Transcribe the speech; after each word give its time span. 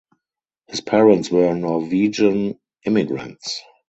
His 0.65 0.81
parents 0.81 1.29
were 1.29 1.53
Norwegian 1.53 2.59
immigrants. 2.85 3.61